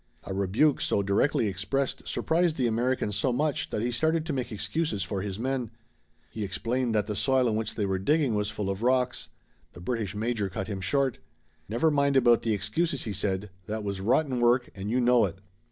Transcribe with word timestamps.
A 0.23 0.33
rebuke 0.33 0.81
so 0.81 1.03
directly 1.03 1.45
expressed 1.45 2.07
surprised 2.07 2.57
the 2.57 2.65
American 2.65 3.11
so 3.11 3.31
much 3.31 3.69
that 3.69 3.83
he 3.83 3.91
started 3.91 4.25
to 4.25 4.33
make 4.33 4.51
excuses 4.51 5.03
for 5.03 5.21
his 5.21 5.37
men. 5.37 5.69
He 6.31 6.43
explained 6.43 6.95
that 6.95 7.05
the 7.05 7.15
soil 7.15 7.47
in 7.47 7.55
which 7.55 7.75
they 7.75 7.85
were 7.85 7.99
digging 7.99 8.33
was 8.33 8.49
full 8.49 8.71
of 8.71 8.81
rocks. 8.81 9.29
The 9.73 9.79
British 9.79 10.15
major 10.15 10.49
cut 10.49 10.65
him 10.67 10.81
short. 10.81 11.19
"Never 11.69 11.91
mind 11.91 12.17
about 12.17 12.41
the 12.41 12.53
excuses," 12.55 13.03
he 13.03 13.13
said, 13.13 13.51
"that 13.67 13.83
was 13.83 14.01
rotten 14.01 14.39
work 14.39 14.71
and 14.73 14.89
you 14.89 14.99
know 14.99 15.25
it." 15.25 15.37